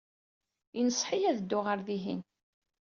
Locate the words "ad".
1.29-1.37